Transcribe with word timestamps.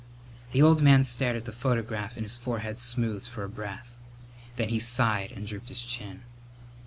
The 0.51 0.63
old 0.63 0.81
man 0.81 1.03
stared 1.03 1.35
at 1.35 1.45
the 1.45 1.51
photograph 1.51 2.13
and 2.15 2.25
his 2.25 2.35
forehead 2.35 2.79
smoothed 2.79 3.27
for 3.27 3.43
a 3.43 3.47
breath. 3.47 3.93
Then 4.55 4.69
he 4.69 4.79
sighed 4.79 5.31
and 5.31 5.45
drooped 5.45 5.69
his 5.69 5.83
chin. 5.83 6.21